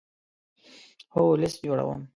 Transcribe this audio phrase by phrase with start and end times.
[1.13, 2.01] هو، لست جوړوم